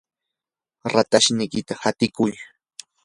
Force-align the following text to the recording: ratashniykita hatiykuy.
ratashniykita 0.93 1.73
hatiykuy. 1.83 2.33